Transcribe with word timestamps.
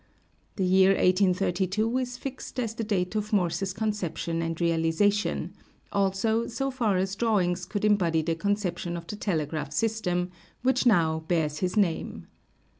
The 0.55 0.65
year 0.65 0.93
1832 0.93 1.97
is 1.99 2.17
fixed 2.17 2.59
as 2.59 2.73
the 2.73 2.83
date 2.83 3.13
of 3.15 3.31
Morse's 3.31 3.71
conception 3.71 4.41
and 4.41 4.59
realization, 4.59 5.53
also, 5.91 6.47
so 6.47 6.71
far 6.71 6.97
as 6.97 7.15
drawings 7.15 7.65
could 7.67 7.85
embody 7.85 8.23
the 8.23 8.33
conception 8.33 8.97
of 8.97 9.05
the 9.05 9.15
telegraph 9.15 9.71
system; 9.71 10.31
which 10.63 10.87
now 10.87 11.19
bears 11.27 11.59
his 11.59 11.77
name. 11.77 12.25